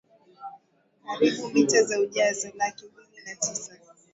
karibu 1.05 1.47
mita 1.53 1.83
za 1.83 1.99
ujazo 1.99 2.49
laki 2.57 2.85
mbili 2.85 3.25
na 3.25 3.35
tisa 3.35 3.73